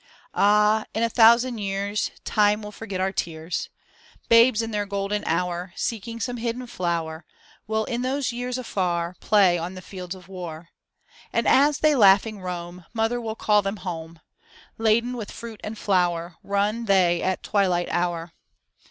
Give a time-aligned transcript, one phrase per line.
[0.33, 0.85] Ah!
[0.95, 3.69] in a thousand years Time will forget our tears.
[3.69, 6.65] THE SAD YEAJtS AN OLD PROVERB (Ctmtiimed) Babes in their golden himr Seeking some hidden
[6.65, 7.25] flower
[7.69, 10.69] WiU, in those years afar, Play on the fields of war;
[11.31, 14.19] And as they lau^^iing roam Mothers will call them home;
[14.79, 18.33] Laden with fruit and flower Run they at twilight hour.